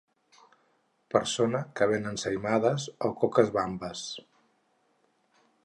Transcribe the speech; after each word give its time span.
Persona 1.15 1.61
que 1.79 1.87
ven 1.91 2.09
ensaïmades 2.13 2.89
o 3.09 3.13
coques 3.25 3.53
bambes. 3.59 4.07